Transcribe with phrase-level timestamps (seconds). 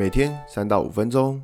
[0.00, 1.42] 每天三到五分钟，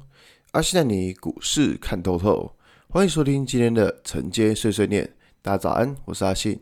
[0.53, 2.57] 阿信带你股市看透透。
[2.89, 5.13] 欢迎收听今天的晨间碎碎念。
[5.43, 6.59] 大家早安，我是阿信。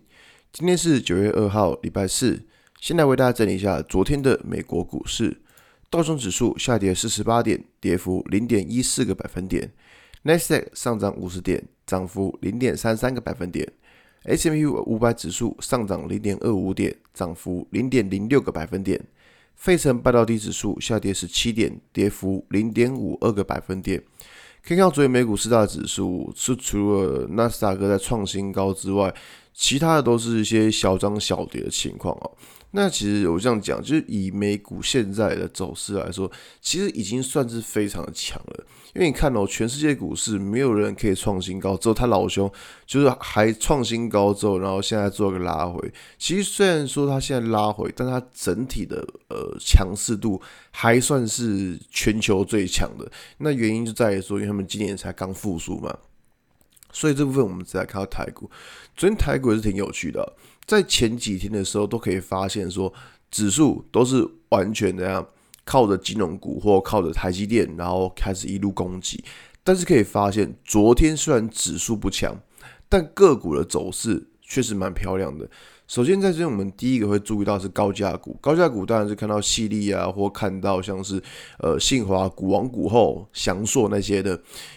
[0.52, 2.42] 今天是九月二号，礼拜四。
[2.80, 5.40] 先来为大家整理一下昨天的美国股市。
[5.88, 9.72] 道琼指数下跌四十八点，跌幅零点一四个百分点。
[10.22, 13.72] 纳斯达克上涨五十点，涨幅零点三三个百分点。
[14.24, 19.00] S M U 五百指数上涨零点二五点，涨幅零点零六个百分点。
[19.54, 24.02] 费城半导体指数下跌十七点，跌幅零点五二个百分点。
[24.66, 29.14] 可以看到昨天美股四大指数是除了纳斯达克在创新高之外，
[29.54, 32.30] 其他的都是一些小涨小跌的情况哦。
[32.76, 36.28] 那其实我这样讲，就是以美股现在的走势来说，
[36.60, 38.66] 其实已经算是非常的强了。
[38.96, 42.50] 因为你看哦，全世界股市没有人可以创新高，只有他老兄
[42.84, 45.80] 就是还创新高之后，然后现在做个拉回。
[46.18, 53.08] 其实虽然说他现在拉回，但他整体的呃强势度还算是全球最强的。
[53.38, 55.96] 那原因就在于说，因为他们今年才刚复苏嘛。
[56.94, 58.50] 所以这部分我们再来看到台股，
[58.96, 62.90] 昨天台股也是挺有趣的，在前几天的时候都可以发现说，
[63.30, 65.26] 指数都是完全这样。
[65.66, 69.24] 靠着金融股或靠着台积电，然后开始一路攻击，
[69.62, 72.38] 但是可以发现，昨天虽然指数不强，
[72.86, 75.48] 但个股的走势确实蛮漂亮的。
[75.86, 81.22] 首先在这边，我们第一个会注意到是高价股，高价股当然是看到矽力啊，或看到像是
[81.58, 84.32] 呃信华、股王股后、祥硕那些的，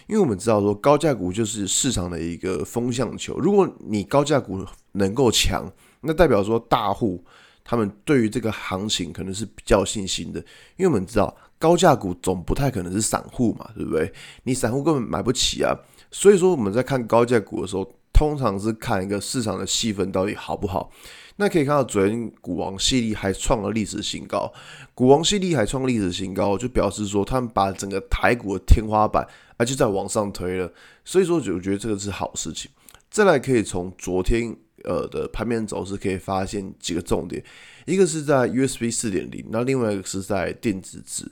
[0.06, 5.70] 因为我们知道说高价股就是市场的一个风向球，如果你高价股能够强，
[6.02, 7.24] 那代表说大户。
[7.70, 10.40] 他们对于这个行情可能是比较信心的，
[10.78, 14.10] 因为我们知道高价股总不太可能是散户嘛，对不对？
[14.44, 15.76] 你散户根本买不起啊。
[16.10, 17.86] 所以说我们在看高价股的时候，
[18.18, 20.90] 通常是看一个市场的气氛到底好不好。
[21.36, 24.52] 那可以看到昨天股王系力还创了历史新高，
[24.92, 29.24] 股王系力还创历史新高，就表示说他们把整个台股的天花板
[29.56, 30.68] 啊就在往上推了。
[31.04, 32.68] 所以说，我觉得这个是好事情。
[33.08, 34.56] 再来可以从昨天。
[34.84, 37.42] 呃的盘面走势可以发现几个重点，
[37.84, 41.28] 一个是在 USB 四点零，那另外一个是在电子纸，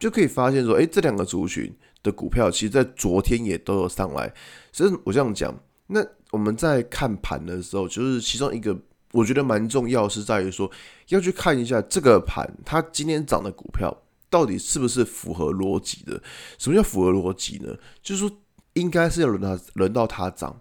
[0.00, 1.72] 就可以发现说，哎，这两个族群
[2.02, 4.34] 的股票，其实在昨天也都有上来。
[4.72, 5.56] 所以我这样讲，
[5.86, 8.76] 那我们在看盘的时候，就是其中一个
[9.12, 10.70] 我觉得蛮重要，是在于说
[11.08, 13.96] 要去看一下这个盘，它今天涨的股票
[14.28, 16.22] 到底是不是符合逻辑的？
[16.58, 17.74] 什么叫符合逻辑呢？
[18.02, 18.36] 就是说
[18.74, 20.60] 应该是要轮到轮到它涨。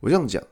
[0.00, 0.42] 我这样讲。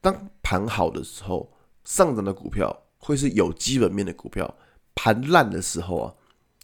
[0.00, 1.52] 当盘好的时候，
[1.84, 4.46] 上涨的股票会是有基本面的股票；
[4.94, 6.14] 盘烂的时候啊，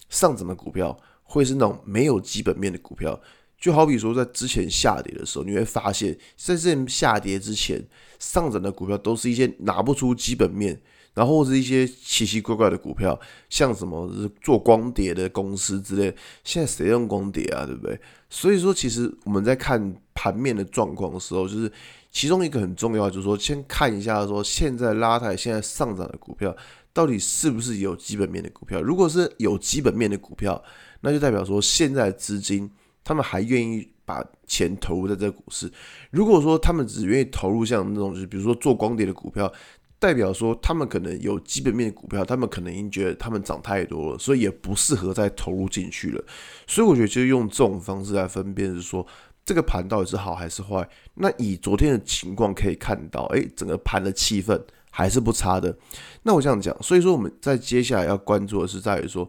[0.08, 3.20] 上涨的股票会是那种没有基本面的股票。
[3.64, 7.82] 就好比说，在之前下跌的时候，你会发现，在这下跌之前，
[8.18, 10.78] 上涨的股票都是一些拿不出基本面，
[11.14, 14.06] 然后或是一些奇奇怪怪的股票，像什么
[14.42, 16.14] 做光碟的公司之类。
[16.44, 17.64] 现在谁用光碟啊？
[17.64, 17.98] 对不对？
[18.28, 21.72] 所以说，其实我们在看盘面的状况的时候，就是。
[22.12, 26.56] 其中一个很重要，就是说，先看一下说，现在拉抬、现在上涨的股票，
[26.92, 28.80] 到底是不是有基本面的股票？
[28.80, 30.62] 如果是有基本面的股票，
[31.00, 32.70] 那就代表说，现在资金
[33.04, 35.70] 他们还愿意把钱投入在这个股市。
[36.10, 39.52] 如果说他们只愿意投入像那种，就是比如说做光碟的股票，
[39.98, 46.24] 代表说他们可能有基本面的股票，他们可能已经觉得他们涨太多了，所以也不适合再投入进去了。
[46.66, 49.06] 所以我觉得，就用这种方式来分辨，是说。
[49.46, 50.88] 这个盘到底是好还是坏？
[51.16, 54.58] 那以昨天的情况可以看到，哎，整个盘的气氛
[54.90, 55.76] 还是不差的。
[56.22, 59.28] 那我这样讲，所以说我们在接下来要关注的是在于说，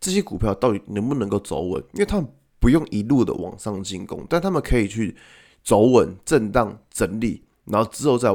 [0.00, 1.84] 这些股票到底能不能够走稳？
[1.92, 2.26] 因为他们
[2.60, 5.16] 不用一路的往上进攻，但他们可以去
[5.64, 8.30] 走稳、震荡、整理，然后之后再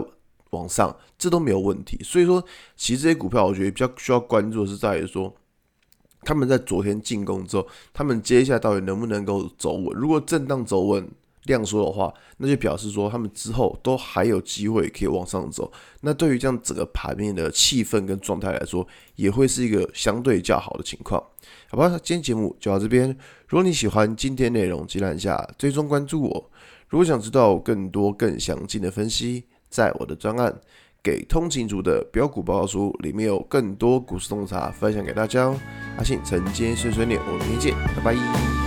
[0.49, 1.97] 往上，这都没有问题。
[2.03, 2.43] 所以说，
[2.75, 5.33] 其实这些股票我觉得比较需要关注的是在于说。
[6.27, 9.95] 他们在昨天进攻之后，他们接下来到底能不能够走稳？
[9.95, 11.07] 如果震荡走稳、
[11.45, 15.71] 量缩的话，那就表示说他们之后都还有机会可以往上走。
[16.01, 21.21] 那对于这样整个盘面的气氛跟状态来说，也会是一个相对较好的情况。
[21.69, 23.09] 好吧，今天节目就到这边。
[23.47, 26.51] 如果你喜欢今天内容，记得一下追踪关注我。
[26.89, 30.61] 如果想知道更多更详尽的分析，在我的专案。
[31.03, 35.55] 给通勤族的标股报告书里面有更多股市洞察分享给大家哦。
[35.99, 38.64] 阿信晨间碎碎念，我们明天见，拜拜。